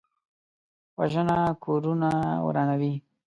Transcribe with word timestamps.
وژنه 0.99 1.37
کورونه 1.63 2.09
ورانوي 2.45 2.93